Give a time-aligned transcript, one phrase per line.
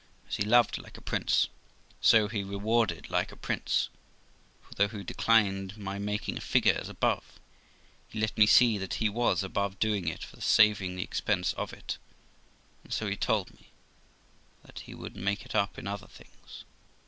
[0.27, 1.47] As he loved like a prince,
[2.01, 3.87] so he rewarded like a prince;
[4.63, 7.39] for though he declined my making a figure, as above,
[8.07, 11.53] he let me see that he was above doing it for the saving the expense
[11.53, 11.99] of it,
[12.83, 13.69] and so he told me,
[14.63, 16.63] and that he would make it up in other things.